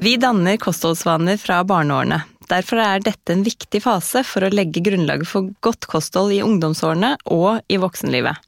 [0.00, 2.20] Vi danner kostholdsvaner fra barneårene.
[2.48, 7.16] Derfor er dette en viktig fase for å legge grunnlaget for godt kosthold i ungdomsårene
[7.34, 8.38] og i voksenlivet.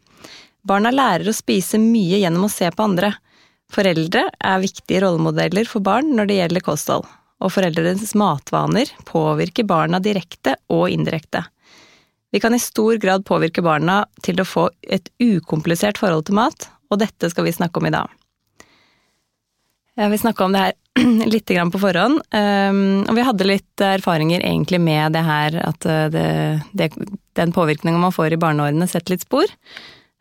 [0.63, 3.11] Barna lærer å spise mye gjennom å se på andre.
[3.75, 7.11] Foreldre er viktige rollemodeller for barn når det gjelder kosthold,
[7.43, 11.43] og foreldrenes matvaner påvirker barna direkte og indirekte.
[12.31, 16.71] Vi kan i stor grad påvirke barna til å få et ukomplisert forhold til mat,
[16.95, 18.20] og dette skal vi snakke om i dag.
[20.01, 20.77] Jeg vil snakke om det her
[21.35, 22.21] litt på forhånd.
[22.33, 26.27] Um, og vi hadde litt erfaringer egentlig med det her at uh, det,
[26.73, 26.91] det,
[27.37, 29.51] den påvirkninga man får i barneårene, setter litt spor.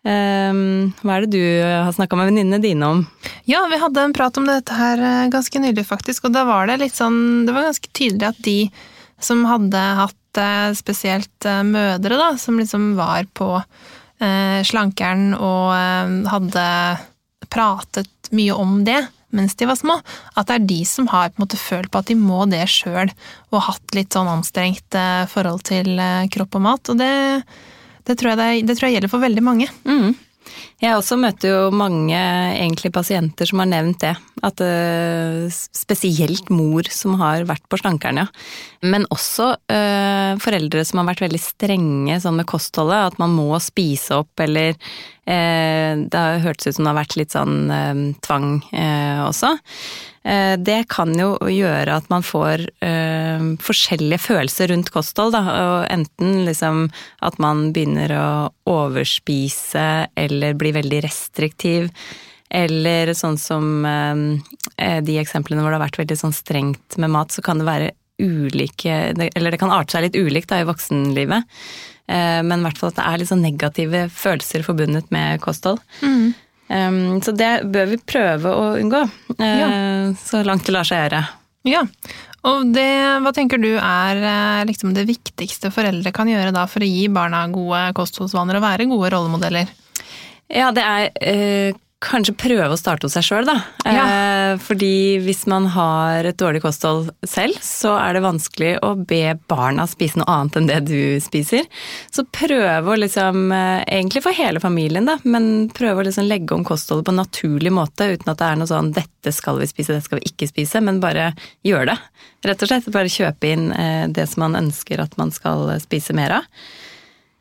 [0.03, 3.03] Um, hva er det du har snakka med venninnene dine om?
[3.49, 6.27] Ja, vi hadde en prat om dette her uh, ganske nylig, faktisk.
[6.27, 8.59] Og da var det litt sånn Det var ganske tydelig at de
[9.19, 10.15] som hadde hatt
[10.77, 13.47] spesielt mødre, da, som liksom var på
[14.63, 16.67] slankeren og hadde
[17.51, 19.01] pratet mye om det,
[19.35, 19.99] mens de var små.
[20.35, 22.63] At det er de som har på en måte følt på at de må det
[22.71, 23.11] sjøl,
[23.51, 26.91] og hatt litt sånn anstrengt eh, forhold til eh, kropp og mat.
[26.91, 27.11] Og det,
[28.07, 29.69] det, tror, jeg det, det tror jeg gjelder for veldig mange.
[29.85, 30.15] Mm.
[30.79, 34.13] Jeg også møter jo mange egentlig pasienter som har nevnt det.
[34.47, 38.27] At uh, spesielt mor som har vært på slankeren, ja.
[38.87, 43.11] Men også uh, foreldre som har vært veldig strenge sånn med kostholdet.
[43.11, 47.19] At man må spise opp, eller uh, Det har hørtes ut som det har vært
[47.19, 48.53] litt sånn tvang
[49.27, 49.57] også.
[50.23, 52.65] Eh, det kan jo gjøre at man får
[53.63, 55.41] forskjellige følelser rundt kosthold, da.
[55.63, 56.87] Og enten liksom
[57.25, 58.29] at man begynner å
[58.69, 61.89] overspise eller bli veldig restriktiv.
[62.49, 67.33] Eller sånn som uh, de eksemplene hvor det har vært veldig sånn strengt med mat,
[67.33, 71.59] så kan det være ulike Eller det kan arte seg litt ulikt da i voksenlivet.
[72.09, 75.83] Uh, men i hvert fall at det er litt sånn negative følelser forbundet med kosthold.
[76.01, 76.31] Mm.
[76.69, 79.05] Um, så det bør vi prøve å unngå,
[79.39, 79.69] uh, ja.
[80.21, 81.23] så langt det lar seg gjøre.
[81.67, 81.81] Ja,
[82.47, 82.87] og det,
[83.19, 87.09] hva tenker du er eh, liksom det viktigste foreldre kan gjøre da for å gi
[87.11, 89.71] barna gode kostholdsvaner og være gode rollemodeller?
[90.49, 91.09] Ja, det er
[91.73, 93.57] uh, kanskje prøve å starte hos seg sjøl, da.
[93.83, 94.03] Ja.
[94.07, 99.35] Eh, fordi hvis man har et dårlig kosthold selv, så er det vanskelig å be
[99.51, 101.67] barna spise noe annet enn det du spiser.
[102.07, 106.55] Så prøve å liksom, eh, egentlig for hele familien, da, men prøve å liksom legge
[106.55, 109.67] om kostholdet på en naturlig måte, uten at det er noe sånn 'dette skal vi
[109.67, 111.33] spise, dette skal vi ikke spise', men bare
[111.67, 111.99] gjør det.
[112.47, 116.15] Rett og slett bare kjøpe inn eh, det som man ønsker at man skal spise
[116.15, 116.47] mer av.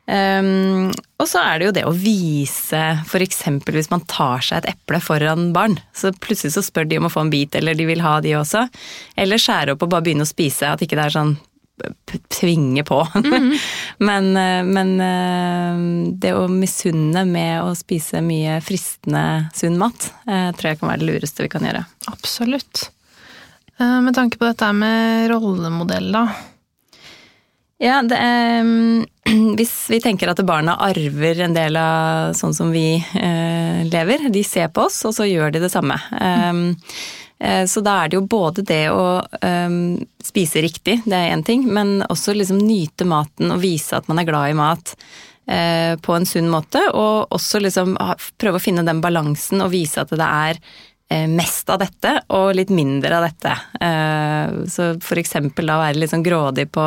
[0.09, 0.89] Um,
[1.21, 3.43] og så er det jo det å vise, f.eks.
[3.67, 7.13] hvis man tar seg et eple foran barn, så plutselig så spør de om å
[7.13, 8.65] få en bit, eller de vil ha de også.
[9.19, 11.37] Eller skjære opp og bare begynne å spise, at ikke det er sånn
[12.27, 13.07] tvinge på.
[13.15, 13.57] Mm
[13.97, 20.49] men, eh, men, eh, det å misunne med å spise mye fristende sunn mat, eh,
[20.55, 21.85] tror jeg kan være det lureste vi kan gjøre.
[22.11, 22.89] Absolutt.
[23.79, 26.25] Med tanke på dette med rollemodell, da.
[27.79, 29.05] Ja, er, mm,
[29.57, 34.43] hvis vi tenker at barna arver en del av sånn som vi eh, lever, de
[34.43, 35.95] ser på oss, og så gjør de det samme.
[36.19, 36.65] Um,
[37.39, 41.45] eh, så da er det jo både det å um, spise riktig, det er én
[41.47, 44.95] ting, men også liksom nyte maten og vise at man er glad i mat
[45.47, 46.83] eh, på en sunn måte.
[46.91, 47.95] Og også liksom
[48.35, 50.59] prøve å finne den balansen og vise at det er
[51.15, 53.55] eh, mest av dette og litt mindre av dette.
[54.67, 56.83] Så for eksempel da være litt sånn grådig på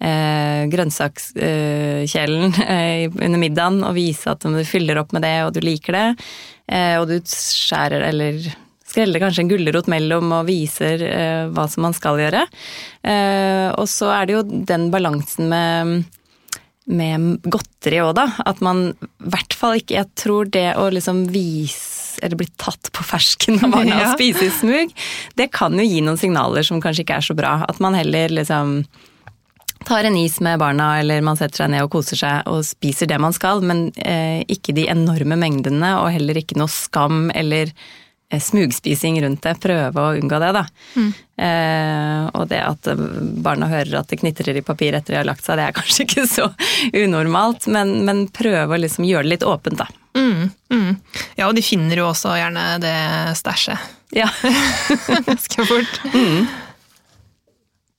[0.00, 5.60] eh, grønnsakskjelen eh, under middagen og vise at du fyller opp med det og du
[5.64, 6.08] liker det.
[6.70, 8.40] Eh, og du skjærer eller
[8.90, 12.46] skreller kanskje en gulrot mellom og viser eh, hva som man skal gjøre.
[13.06, 16.08] Eh, og så er det jo den balansen med
[16.90, 18.26] med godteri òg, da.
[18.48, 22.90] At man i hvert fall ikke Jeg tror det å liksom vise eller bli tatt
[22.92, 24.08] på fersken av barna ja.
[24.10, 24.90] og spise i smug,
[25.38, 27.52] det kan jo gi noen signaler som kanskje ikke er så bra.
[27.64, 28.82] At man heller liksom
[29.84, 33.10] tar en is med barna, eller man setter seg ned og koser seg og spiser
[33.10, 37.72] det man skal, men eh, ikke de enorme mengdene, og heller ikke noe skam eller
[37.72, 39.56] eh, smugspising rundt det.
[39.62, 40.64] Prøve å unngå det, da.
[40.96, 41.10] Mm.
[41.40, 42.90] Eh, og det at
[43.44, 46.08] barna hører at det knitrer i papir etter de har lagt seg, det er kanskje
[46.08, 46.50] ikke så
[46.92, 49.88] unormalt, men, men prøve å liksom gjøre det litt åpent, da.
[50.18, 50.96] Mm, mm.
[51.38, 52.96] Ja, og de finner jo også gjerne det
[53.38, 53.78] stæsjet
[54.16, 54.26] Ja.
[55.28, 56.00] ganske fort.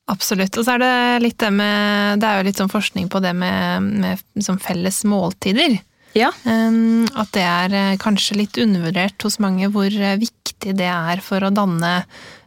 [0.10, 0.58] Absolutt.
[0.58, 3.32] Og så er det litt det med Det er jo litt sånn forskning på det
[3.38, 5.78] med, med sånn felles måltider.
[6.18, 6.32] ja.
[6.44, 11.24] Um, at det er eh, kanskje litt undervurdert hos mange hvor eh, viktig det er
[11.24, 12.02] for å danne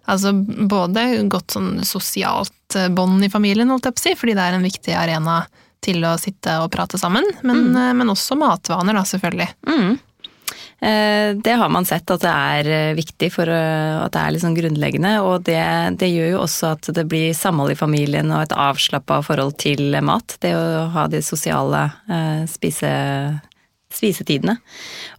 [0.04, 4.34] altså både godt sånn sosialt eh, bånd i familien, holdt jeg på å si, fordi
[4.36, 5.38] det er en viktig arena
[5.84, 7.96] til å sitte og prate sammen, men, mm.
[7.96, 9.48] men også matvaner, da, selvfølgelig.
[9.68, 9.96] Mm.
[10.80, 14.34] Eh, Det har man sett at det er eh, viktig for eh, at det er
[14.34, 15.62] litt sånn grunnleggende, og det,
[16.00, 19.96] det gjør jo også at det blir samhold i familien og et avslappa forhold til
[20.04, 20.36] mat.
[20.42, 21.86] Det å ha de sosiale
[22.50, 22.90] spise,
[23.94, 24.56] spisetidene.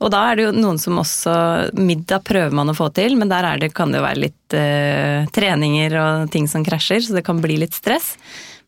[0.03, 1.35] Og da er det jo noen som også
[1.79, 4.57] Middag prøver man å få til, men der er det, kan det jo være litt
[4.57, 8.15] eh, treninger og ting som krasjer, så det kan bli litt stress.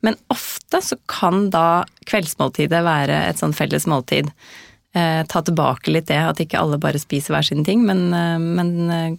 [0.05, 4.29] Men ofte så kan da kveldsmåltidet være et sånn felles måltid
[4.95, 8.37] eh, ta tilbake litt det, at ikke alle bare spiser hver sin ting, men, eh,
[8.39, 9.15] men eh,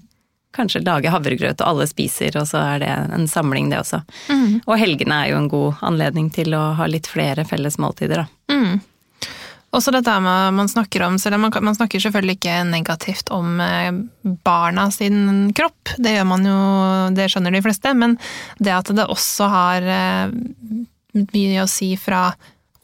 [0.57, 4.03] kanskje lage havregrøt og alle spiser, og så er det en samling det også.
[4.65, 8.55] Og helgene er jo en god anledning til å ha litt flere felles måltider, da.
[8.55, 8.81] Mm.
[9.77, 13.59] Også dette med man snakker om, selv om man, man snakker selvfølgelig ikke negativt om
[13.61, 13.91] eh,
[14.45, 16.61] barna sin kropp, det gjør man jo,
[17.17, 18.17] det skjønner de fleste, men
[18.57, 20.33] det at det også har eh,
[21.35, 22.31] mye å si fra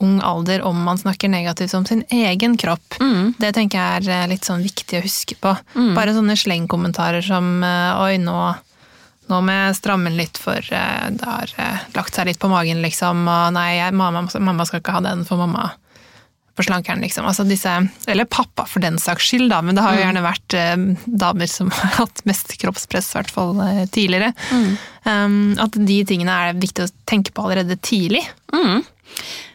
[0.03, 2.97] ung alder om man snakker negativt om sin egen kropp,
[3.39, 5.55] det tenker jeg er eh, litt sånn viktig å huske på.
[5.95, 8.55] Bare sånne slengkommentarer som eh, oi, nå
[9.25, 11.55] nå må jeg stramme inn litt, for eh, det har
[11.95, 13.23] lagt seg litt på magen, liksom.
[13.25, 15.71] Og nei, jeg, mamma, mamma skal ikke ha den, for mamma
[16.55, 17.27] for slankeren, liksom.
[17.27, 17.71] Altså disse,
[18.07, 21.51] eller pappa for den saks skyld, da, men det har jo gjerne vært eh, damer
[21.51, 24.35] som har hatt mest kroppspress, i hvert fall eh, tidligere.
[25.05, 28.23] Um, at de tingene er det viktig å tenke på allerede tidlig.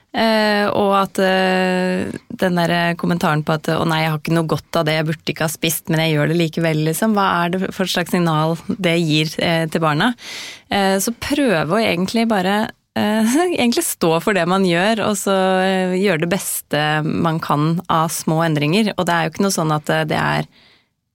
[0.10, 2.10] Eh, og at eh,
[2.42, 5.06] den der kommentaren på at 'å nei, jeg har ikke noe godt av det, jeg
[5.06, 7.14] burde ikke ha spist, men jeg gjør det likevel', liksom.
[7.14, 10.14] Hva er det for slags signal det gir eh, til barna?
[10.70, 12.70] Så prøve å egentlig bare
[13.00, 15.34] egentlig stå for det man gjør, og så
[15.98, 18.92] gjøre det beste man kan av små endringer.
[18.98, 20.46] Og det er jo ikke noe sånn at det er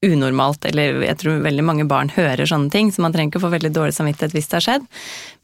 [0.05, 3.46] unormalt, eller jeg tror veldig mange barn hører sånne ting, så man trenger ikke å
[3.46, 4.88] få veldig dårlig samvittighet hvis det har skjedd.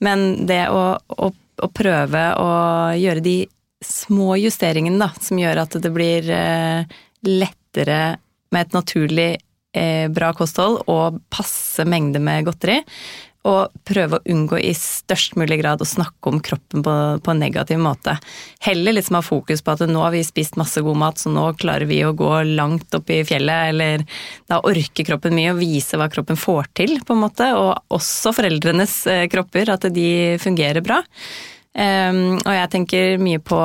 [0.04, 1.30] Men det å, å,
[1.62, 2.50] å prøve å
[2.98, 3.36] gjøre de
[3.84, 8.00] små justeringene, da, som gjør at det blir eh, lettere
[8.52, 9.30] med et naturlig
[9.76, 12.80] eh, bra kosthold og passe mengde med godteri,
[13.48, 16.94] og prøve å unngå i størst mulig grad å snakke om kroppen på,
[17.24, 18.18] på en negativ måte.
[18.60, 21.46] Heller liksom ha fokus på at nå har vi spist masse god mat, så nå
[21.60, 24.04] klarer vi å gå langt opp i fjellet, eller
[24.50, 27.48] da orker kroppen mye, å vise hva kroppen får til, på en måte.
[27.56, 30.10] Og også foreldrenes eh, kropper, at de
[30.42, 31.00] fungerer bra.
[31.70, 33.56] Um, og jeg tenker mye på,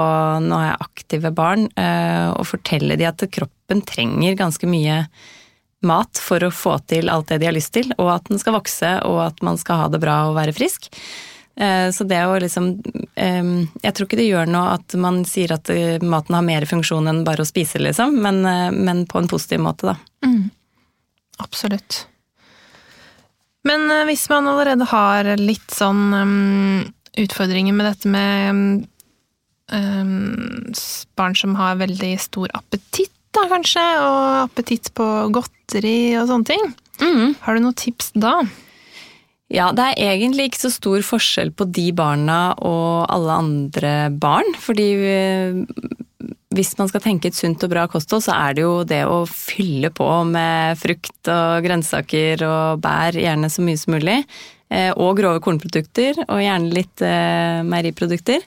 [0.45, 5.01] nå har jeg aktive barn, uh, å fortelle de at kroppen trenger ganske mye
[5.87, 8.57] mat for å få til alt det de har lyst til, og at den skal
[8.57, 10.89] vokse, og at man skal ha det bra og være frisk.
[11.55, 15.53] Uh, så det å liksom um, Jeg tror ikke det gjør noe at man sier
[15.55, 18.43] at uh, maten har mer funksjon enn bare å spise, liksom, men,
[18.75, 20.27] men på en positiv måte, da.
[21.39, 22.05] Absolutt.
[23.65, 26.83] Men eh, hvis man allerede har litt sånn um,
[27.17, 28.85] utfordringer med dette med
[29.73, 30.73] um,
[31.17, 35.05] barn som har veldig stor appetitt, da kanskje, og appetitt på
[35.35, 36.69] godteri og sånne ting,
[37.43, 38.39] har du noen tips da?
[39.51, 44.55] Ja, det er egentlig ikke så stor forskjell på de barna og alle andre barn,
[44.57, 44.87] fordi
[46.55, 49.25] hvis man skal tenke et sunt og bra kosthold, så er det jo det å
[49.27, 54.17] fylle på med frukt og grønnsaker og bær, gjerne så mye som mulig,
[54.71, 58.45] eh, og grove kornprodukter, og gjerne litt eh, meieriprodukter.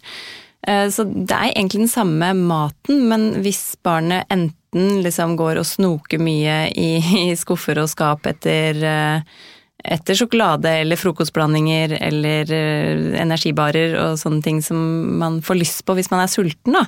[0.66, 5.66] Eh, Så det er egentlig den samme maten, men hvis barnet enten liksom går og
[5.66, 6.90] snoker mye i,
[7.30, 9.38] i skuffer og skap etter eh,
[9.78, 14.78] etter sjokolade eller frokostblandinger eller eh, energibarer og sånne ting som
[15.20, 16.82] man får lyst på hvis man er sulten, da,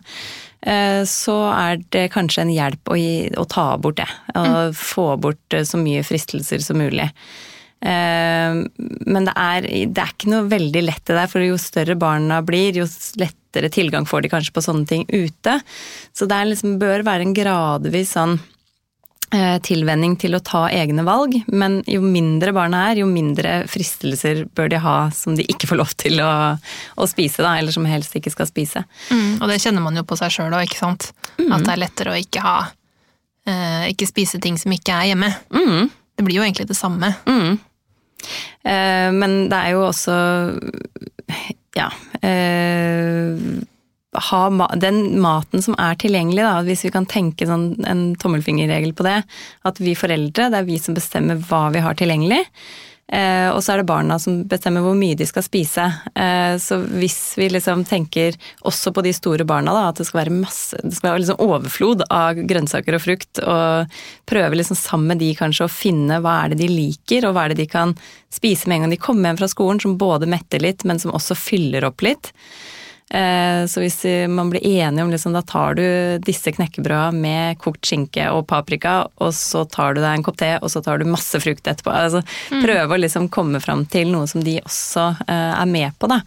[0.66, 4.10] eh, så er det kanskje en hjelp å, gi, å ta bort det.
[4.36, 7.08] Og få bort så mye fristelser som mulig.
[7.80, 12.42] Men det er, det er ikke noe veldig lett det der, for jo større barna
[12.44, 12.84] blir, jo
[13.50, 15.60] lettere tilgang får de kanskje på sånne ting ute.
[16.12, 18.38] Så det er liksom, bør være en gradvis sånn
[19.34, 24.46] eh, tilvenning til å ta egne valg, men jo mindre barna er, jo mindre fristelser
[24.54, 26.56] bør de ha som de ikke får lov til å,
[26.96, 28.84] å spise, da, eller som helst ikke skal spise.
[29.40, 31.10] Og det kjenner man jo på seg sjøl òg, ikke sant?
[31.40, 32.58] At det er lettere å ikke ha
[33.48, 35.32] eh, Ikke spise ting som ikke er hjemme.
[35.50, 35.90] Mm.
[36.14, 37.14] Det blir jo egentlig det samme.
[37.26, 37.58] Mm.
[38.62, 40.14] Eh, men det er jo også
[41.78, 41.90] Ja.
[42.26, 43.36] Eh,
[44.30, 48.94] ha ma den maten som er tilgjengelig, da, hvis vi kan tenke sånn en tommelfingerregel
[48.98, 49.20] på det,
[49.68, 52.42] at vi foreldre, det er vi som bestemmer hva vi har tilgjengelig.
[53.10, 55.86] Eh, og så er det barna som bestemmer hvor mye de skal spise.
[56.14, 58.38] Eh, så hvis vi liksom tenker
[58.68, 61.42] også på de store barna, da, at det skal være masse, det skal være liksom
[61.42, 64.00] overflod av grønnsaker og frukt, og
[64.30, 67.46] prøve liksom sammen med de kanskje å finne hva er det de liker, og hva
[67.48, 67.96] er det de kan
[68.30, 71.14] spise med en gang de kommer hjem fra skolen, som både metter litt, men som
[71.16, 72.30] også fyller opp litt.
[73.10, 75.84] Eh, så hvis man blir enige om liksom, da tar du
[76.22, 80.52] disse knekkebrøda med kokt skinke og paprika, og så tar du deg en kopp te,
[80.60, 81.90] og så tar du masse frukt etterpå.
[81.90, 82.22] Altså,
[82.54, 82.60] mm.
[82.62, 86.20] Prøve å liksom komme fram til noe som de også uh, er med på, da.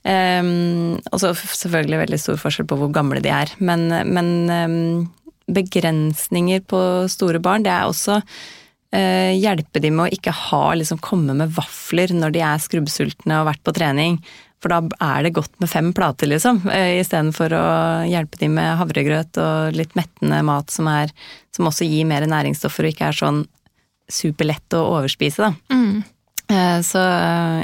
[0.00, 3.52] Um, og så selvfølgelig veldig stor forskjell på hvor gamle de er.
[3.60, 5.08] Men, men
[5.48, 8.20] begrensninger på store barn, det er også
[8.90, 13.44] hjelpe de med å ikke ha, liksom, komme med vafler når de er skrubbsultne og
[13.44, 14.16] har vært på trening.
[14.60, 16.60] For da er det godt med fem plater, liksom.
[16.68, 17.66] Eh, Istedenfor å
[18.08, 21.14] hjelpe de med havregrøt og litt mettende mat som, er,
[21.56, 23.40] som også gir mer næringsstoffer og ikke er sånn
[24.10, 25.54] superlett å overspise, da.
[25.72, 26.02] Mm.
[26.52, 27.06] Eh, så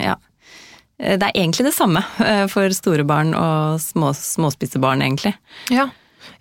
[0.00, 0.16] ja.
[0.96, 5.34] Det er egentlig det samme eh, for store barn og små, småspiste barn, egentlig.
[5.68, 5.90] Ja.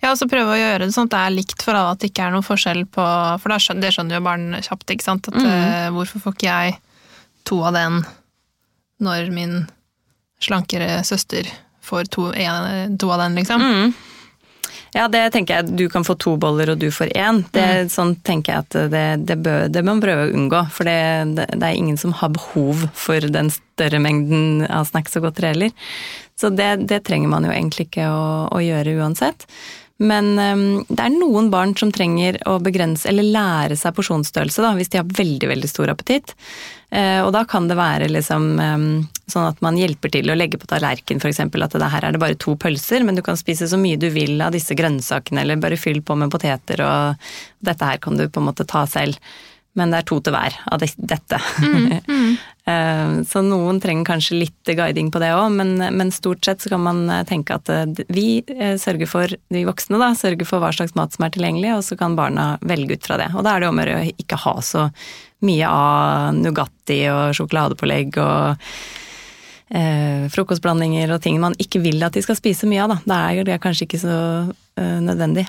[0.00, 2.00] Ja, og så prøve å gjøre det sånn at det er likt for alle, at
[2.00, 3.04] det ikke er noen forskjell på
[3.42, 5.28] For det skjønner jo barn kjapt, ikke sant.
[5.30, 5.94] At mm.
[5.94, 6.78] hvorfor får ikke jeg
[7.46, 8.00] to av den
[9.04, 9.58] når min
[10.42, 11.48] slankere søster
[11.86, 13.62] får to, en, to av den, liksom.
[13.62, 13.92] Mm.
[14.96, 15.76] Ja, det tenker jeg.
[15.76, 17.42] Du kan få to boller, og du får én.
[17.52, 17.90] Det, mm.
[17.92, 20.62] Sånn tenker jeg at det, det, bør, det må man prøve å unngå.
[20.72, 21.00] For det,
[21.36, 25.52] det, det, er ingen som har behov for den større mengden av snacks og godteri
[25.52, 25.90] heller.
[26.36, 29.46] Så det, trenger man jo egentlig ikke å, å gjøre uansett.
[29.96, 34.74] Men um, det er noen barn som trenger å begrense eller lære seg porsjonsstørrelse da,
[34.76, 36.34] hvis de har veldig veldig stor appetitt.
[36.92, 38.86] Uh, og da kan det være liksom um,
[39.24, 41.40] sånn at man hjelper til å legge på tallerken f.eks.
[41.40, 44.10] at det her er det bare to pølser, men du kan spise så mye du
[44.12, 47.28] vil av disse grønnsakene, eller bare fyll på med poteter, og
[47.64, 49.16] dette her kan du på en måte ta selv
[49.76, 51.40] men det er to til hver av dette.
[51.60, 52.30] Mm, mm.
[52.66, 56.72] Eh, så noen trenger kanskje litt guiding på det òg, men, men, stort sett så
[56.72, 58.42] kan man eh, tenke at eh, vi
[58.82, 61.98] sørger for, de voksne da, sørger for hva slags mat som er tilgjengelig, og så
[62.00, 63.30] kan barna velge ut fra det.
[63.36, 64.88] Og da er det om å ikke ha så
[65.46, 68.64] mye av Nugatti og sjokoladepålegg og
[69.70, 72.98] eh, frokostblandinger og ting man ikke vil at de skal spise mye av, da.
[73.06, 74.16] Da er det kanskje ikke så
[74.50, 75.46] eh, nødvendig.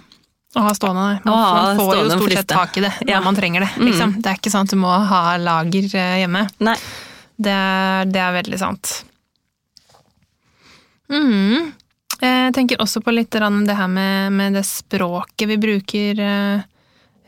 [0.53, 1.17] Å ha stående, nei.
[1.25, 3.25] Man, man får jo stort sett tak i det når ja.
[3.25, 3.73] man trenger det.
[3.81, 4.15] Liksom.
[4.15, 4.21] Mm.
[4.21, 6.45] Det er ikke sånn at du må ha lager hjemme.
[6.61, 6.77] Nei.
[7.37, 7.57] Det,
[8.09, 8.93] det er veldig sant.
[11.13, 11.73] Mm.
[12.17, 16.65] Jeg tenker også på litt det her med, med det språket vi bruker eh,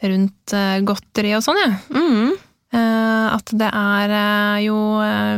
[0.10, 1.82] rundt eh, godteri og sånn, jeg.
[1.94, 2.06] Ja.
[2.06, 2.38] Mm.
[2.70, 4.12] At det er
[4.62, 4.76] jo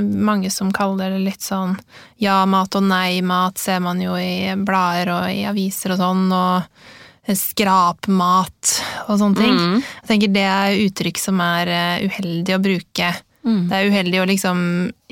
[0.04, 1.78] mange som kaller det litt sånn
[2.20, 6.26] ja-mat og nei-mat, ser man jo i blader og i aviser og sånn.
[6.36, 8.72] og skrapmat
[9.06, 9.56] og sånne ting.
[9.56, 9.80] Mm.
[10.02, 11.72] Jeg tenker det er uttrykk som er
[12.04, 13.12] uheldig å bruke.
[13.46, 13.64] Mm.
[13.70, 14.60] Det er uheldig å liksom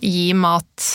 [0.03, 0.89] gi mat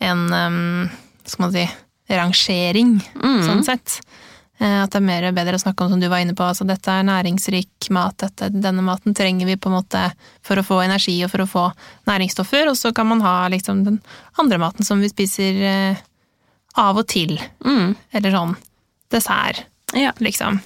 [0.00, 0.88] en um,
[1.26, 1.66] skal man si,
[2.08, 3.42] rangering, mm.
[3.44, 3.98] sånn sett.
[4.58, 6.66] Eh, at det er mer bedre å snakke om som du var inne på, altså
[6.66, 10.04] dette er næringsrik mat, dette, denne maten trenger vi på en måte
[10.46, 11.66] for å få energi og for å få
[12.10, 14.00] næringsstoffer, og så kan man ha liksom den
[14.40, 16.02] andre maten som vi spiser eh,
[16.78, 17.36] av og til.
[17.66, 17.94] Mm.
[18.18, 18.56] Eller sånn
[19.12, 19.62] dessert
[19.96, 20.10] ja.
[20.20, 20.58] liksom.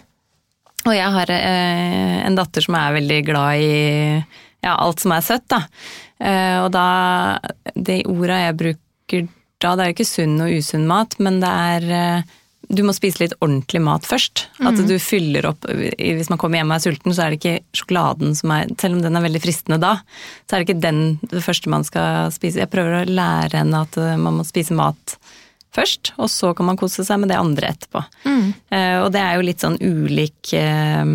[0.83, 3.75] Og jeg har eh, en datter som er veldig glad i
[4.63, 5.65] ja, alt som er søtt, da.
[6.23, 6.87] Eh, og da
[7.75, 9.27] De orda jeg bruker
[9.63, 12.31] da, det er jo ikke sunn og usunn mat, men det er eh,
[12.73, 14.47] du må spise litt ordentlig mat først.
[14.63, 14.87] At mm.
[14.89, 18.37] du fyller opp Hvis man kommer hjem og er sulten, så er det ikke sjokoladen
[18.39, 19.97] som er Selv om den er veldig fristende da,
[20.47, 22.63] så er det ikke den det første man skal spise.
[22.63, 25.17] Jeg prøver å lære henne at eh, man må spise mat
[25.73, 28.03] først, og så kan man kose seg med det andre etterpå.
[28.29, 28.49] Mm.
[28.69, 31.13] Uh, og det er jo litt sånn ulik uh,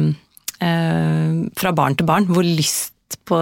[0.66, 2.97] uh, fra barn til barn hvor lyst
[3.28, 3.40] på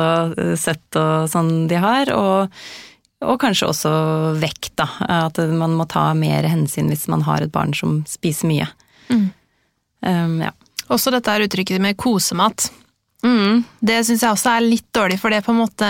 [0.60, 2.56] sett og sånn de har, og,
[3.26, 3.92] og kanskje også
[4.42, 4.90] vekt, da.
[5.28, 8.70] At man må ta mer hensyn hvis man har et barn som spiser mye.
[9.10, 9.28] Mm.
[10.06, 10.54] Um, ja.
[10.94, 12.68] Også dette er uttrykket med kosemat.
[13.26, 13.64] Mm.
[13.80, 15.88] Det syns jeg også er litt dårlig, for det på en måte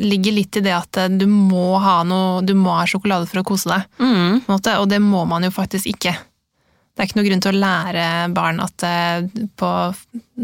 [0.00, 3.46] ligger litt i det at du må ha noe, du må ha sjokolade for å
[3.46, 3.88] kose deg.
[4.00, 4.42] Mm.
[4.48, 6.14] Måte, og det må man jo faktisk ikke.
[6.92, 8.06] Det er ikke noe grunn til å lære
[8.36, 9.22] barn at eh,
[9.56, 9.68] på,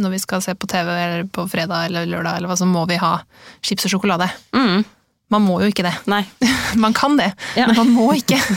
[0.00, 2.87] når vi skal se på TV eller på fredag eller lørdag, eller hva, så må
[2.88, 3.19] vi ha
[3.61, 4.31] chips og sjokolade.
[4.57, 4.81] Mm.
[5.28, 5.93] Man må jo ikke det.
[6.09, 6.23] Nei.
[6.85, 7.69] man kan det, ja.
[7.69, 8.40] men man må ikke.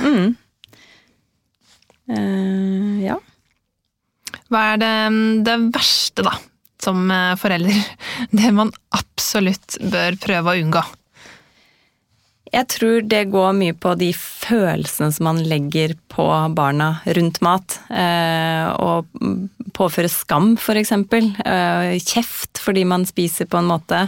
[0.00, 0.32] Mm.
[2.10, 3.14] Uh, ja.
[4.50, 4.94] Hva er det,
[5.46, 6.32] det verste, da,
[6.82, 7.76] som eh, forelder?
[8.40, 10.82] Det man absolutt bør prøve å unngå?
[12.50, 16.26] Jeg tror det går mye på de følelsene som man legger på
[16.56, 17.78] barna rundt mat.
[17.94, 19.06] Eh, og
[19.76, 21.30] påføre skam, eksempel.
[21.46, 24.02] Eh, kjeft fordi man spiser på en måte.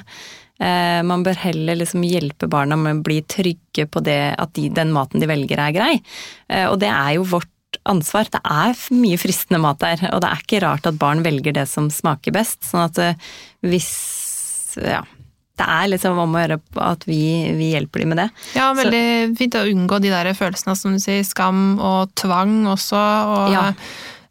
[0.59, 4.69] Eh, man bør heller liksom hjelpe barna med å bli trygge på det at de,
[4.75, 5.95] den maten de velger er grei.
[6.51, 7.49] Eh, og det er jo vårt
[7.89, 8.27] ansvar.
[8.31, 11.67] Det er mye fristende mat der, og det er ikke rart at barn velger det
[11.71, 12.63] som smaker best.
[12.67, 13.33] Sånn at eh,
[13.67, 13.93] hvis
[14.83, 15.03] ja,
[15.61, 17.21] det er liksom om å gjøre at vi,
[17.59, 18.29] vi hjelper dem med det.
[18.57, 22.63] Ja, veldig Så, fint å unngå de der følelsene, som du sier, skam og tvang
[22.73, 23.01] også,
[23.37, 23.67] og ja.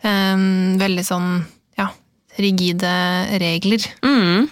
[0.01, 1.29] um, veldig sånn
[1.77, 1.91] ja,
[2.41, 2.93] rigide
[3.43, 3.85] regler.
[4.05, 4.49] Mm.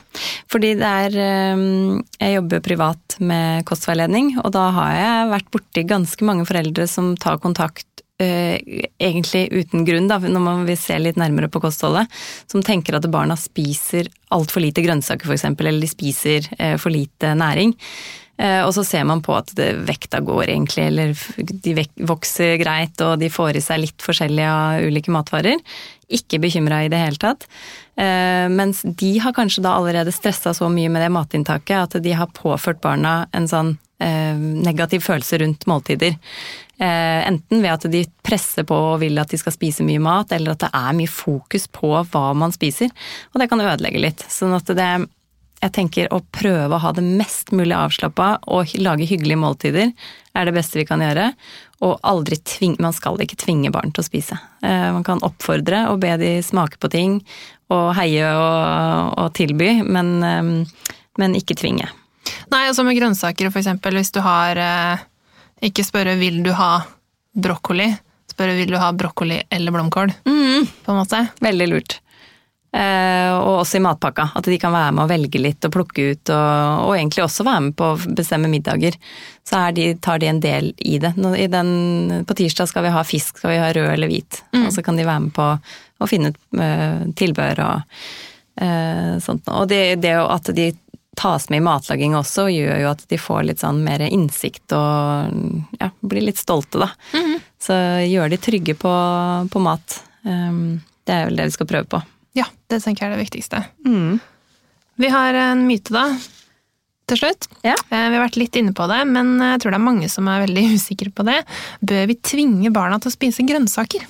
[0.50, 6.26] Fordi det er Jeg jobber privat med kostveiledning, og da har jeg vært borti ganske
[6.28, 11.50] mange foreldre som tar kontakt egentlig uten grunn, da, når man vil se litt nærmere
[11.52, 12.10] på kostholdet,
[12.52, 17.34] som tenker at barna spiser altfor lite grønnsaker f.eks., eller de spiser uh, for lite
[17.38, 17.76] næring.
[18.40, 19.52] Uh, og så ser man på at
[19.88, 21.16] vekta går egentlig, eller
[21.64, 25.60] de vokser greit og de får i seg litt forskjellig av ulike matvarer.
[26.10, 27.44] Ikke bekymra i det hele tatt.
[28.50, 32.32] Mens de har kanskje da allerede stressa så mye med det matinntaket at de har
[32.34, 36.14] påført barna en sånn negativ følelse rundt måltider.
[36.80, 40.32] Eh, enten ved at de presser på og vil at de skal spise mye mat,
[40.32, 42.92] eller at det er mye fokus på hva man spiser.
[43.34, 44.24] Og det kan ødelegge litt.
[44.32, 44.92] Sånn at det
[45.60, 49.90] Jeg tenker å prøve å ha det mest mulig avslappa og lage hyggelige måltider
[50.32, 51.34] er det beste vi kan gjøre.
[51.84, 54.40] Og aldri tvinge Man skal ikke tvinge barn til å spise.
[54.64, 57.20] Eh, man kan oppfordre og be de smake på ting
[57.76, 60.88] og heie og, og tilby, men, eh,
[61.20, 61.92] men ikke tvinge.
[62.54, 64.60] Nei, altså med grønnsaker eksempel, hvis du har
[65.62, 66.86] ikke spørre 'vil du ha
[67.36, 67.98] brokkoli',
[68.32, 70.14] spørre 'vil du ha brokkoli eller blomkål'.
[70.26, 70.68] Mm.
[70.86, 71.28] På en måte.
[71.42, 72.00] Veldig lurt.
[72.70, 74.28] Eh, og også i matpakka.
[74.38, 77.46] At de kan være med å velge litt og plukke ut, og, og egentlig også
[77.48, 78.98] være med på å bestemme middager.
[79.48, 81.16] Så de, tar de en del i det.
[81.18, 84.44] I den, på tirsdag skal vi ha fisk, skal vi ha rød eller hvit.
[84.54, 84.68] Mm.
[84.68, 85.48] Og så kan de være med på
[86.00, 87.98] å finne ut uh, tilbehør og
[88.62, 89.50] eh, sånt.
[89.52, 90.70] Og det, det at de
[91.20, 95.36] tas med i matlaging også, gjør jo at de får litt sånn mer innsikt og
[95.80, 96.90] ja, blir litt stolte, da.
[97.14, 97.40] Mm -hmm.
[97.60, 97.76] Så
[98.08, 98.94] gjør de trygge på,
[99.52, 100.04] på mat.
[100.24, 102.02] Um, det er vel det vi skal prøve på.
[102.38, 103.64] Ja, det tenker jeg er det viktigste.
[103.86, 104.20] Mm.
[104.96, 106.06] Vi har en myte, da.
[107.10, 107.48] Til slutt.
[107.66, 107.74] Ja.
[107.90, 110.28] Eh, vi har vært litt inne på det, men jeg tror det er mange som
[110.28, 111.44] er veldig usikre på det.
[111.82, 114.06] Bør vi tvinge barna til å spise grønnsaker?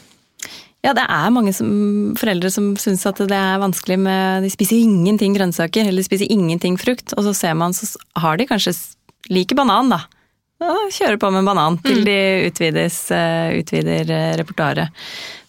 [0.86, 1.72] Ja, det er mange som,
[2.20, 6.32] foreldre som syns at det er vanskelig med De spiser ingenting grønnsaker, eller de spiser
[6.32, 8.78] ingenting frukt, og så ser man, så har de kanskje
[9.30, 10.06] liker banan, da.
[10.60, 12.06] Ja, kjører på med banan til mm.
[12.08, 12.16] de
[12.50, 14.92] utvides, eh, utvider eh, repertoaret.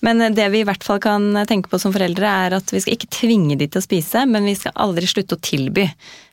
[0.07, 2.95] Men det vi i hvert fall kan tenke på som foreldre, er at vi skal
[2.95, 5.89] ikke tvinge de til å spise, men vi skal aldri slutte å tilby.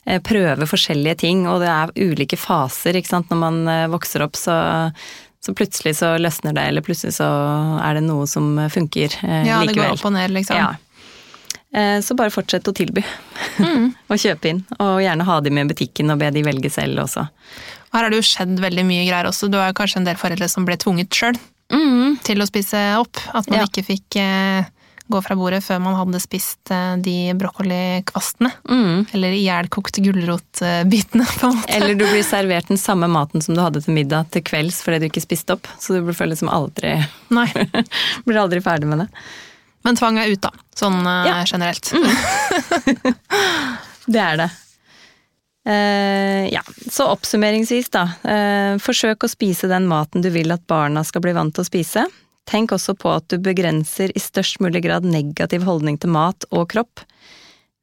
[0.05, 3.33] Eh, prøve forskjellige ting, og det er ulike faser, ikke sant.
[3.33, 4.59] Når man vokser opp, så
[5.45, 7.27] så plutselig så løsner det, eller plutselig så
[7.83, 9.67] er det noe som funker eh, ja, likevel.
[9.67, 10.59] Ja, det går opp og ned, liksom.
[10.59, 10.75] Ja.
[11.77, 13.03] Eh, så bare fortsett å tilby.
[13.59, 13.91] Mm.
[14.11, 14.63] og kjøpe inn.
[14.79, 17.27] Og gjerne ha de med i butikken og be de velge selv også.
[17.93, 19.49] Her har det jo skjedd veldig mye greier også.
[19.51, 21.37] Du har jo kanskje en del foreldre som ble tvunget sjøl
[21.73, 22.19] mm.
[22.27, 23.21] til å spise opp.
[23.31, 23.69] At man ja.
[23.69, 24.67] ikke fikk eh,
[25.07, 28.51] gå fra bordet før man hadde spist eh, de brokkolikvastene.
[28.69, 29.05] Mm.
[29.15, 31.73] Eller ihjelkokte gulrotbitene, på en måte.
[31.77, 35.01] Eller du blir servert den samme maten som du hadde til middag til kvelds fordi
[35.01, 35.69] du ikke spiste opp.
[35.79, 36.97] Så du blir liksom aldri
[37.37, 37.49] Nei.
[38.27, 39.09] blir aldri ferdig med det.
[39.87, 40.51] Men tvang er ut, da.
[40.75, 41.41] Sånn eh, ja.
[41.47, 41.91] generelt.
[41.95, 43.13] Mm.
[44.13, 44.53] det er det.
[45.67, 48.05] Uh, ja, så oppsummeringsvis, da.
[48.23, 51.67] Uh, forsøk å spise den maten du vil at barna skal bli vant til å
[51.67, 52.05] spise.
[52.47, 56.69] Tenk også på at du begrenser i størst mulig grad negativ holdning til mat og
[56.71, 57.03] kropp.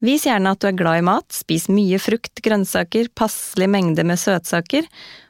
[0.05, 4.19] Vis gjerne at du er glad i mat, spis mye frukt, grønnsaker, passelig mengde med
[4.19, 4.87] søtsaker,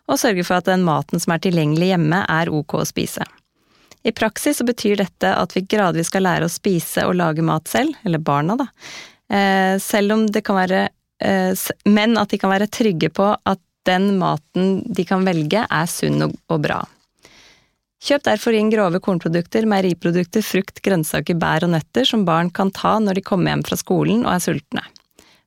[0.10, 3.26] og sørge for at den maten som er tilgjengelig hjemme, er ok å spise.
[4.06, 7.70] I praksis så betyr dette at vi gradvis skal lære å spise og lage mat
[7.70, 8.68] selv, eller barna, da,
[9.34, 10.88] eh, selv om det kan være
[11.22, 15.88] eh, Men at de kan være trygge på at den maten de kan velge, er
[15.90, 16.84] sunn og bra.
[18.04, 22.98] Kjøp derfor inn grove kornprodukter, meieriprodukter, frukt, grønnsaker, bær og nøtter som barn kan ta
[23.00, 24.84] når de kommer hjem fra skolen og er sultne.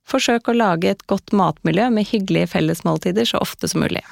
[0.09, 4.03] Forsøk å lage et godt matmiljø med hyggelige fellesmåltider så ofte som mulig.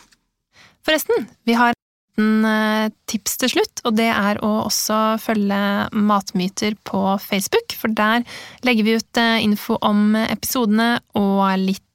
[0.87, 1.73] Forresten, vi har
[2.21, 5.61] en eh, tips til slutt, og det er å også følge
[5.97, 8.25] Matmyter på Facebook, for der
[8.67, 11.86] legger vi ut eh, info om episodene og litt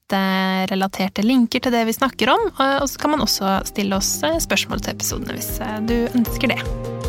[0.72, 2.50] relaterte linker til det vi snakker om.
[2.82, 6.56] Og så kan man også stille oss eh, spørsmål til episodene hvis eh, du ønsker
[6.56, 7.01] det.